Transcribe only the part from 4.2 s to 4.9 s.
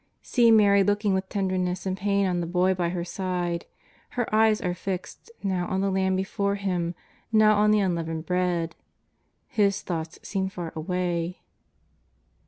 eyes are